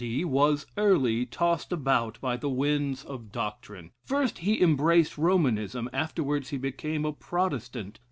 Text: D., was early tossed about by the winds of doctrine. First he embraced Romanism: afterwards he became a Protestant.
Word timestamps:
D., 0.03 0.25
was 0.25 0.65
early 0.77 1.27
tossed 1.27 1.71
about 1.71 2.19
by 2.19 2.35
the 2.35 2.49
winds 2.49 3.05
of 3.05 3.31
doctrine. 3.31 3.91
First 4.03 4.39
he 4.39 4.59
embraced 4.59 5.15
Romanism: 5.15 5.87
afterwards 5.93 6.49
he 6.49 6.57
became 6.57 7.05
a 7.05 7.13
Protestant. 7.13 7.99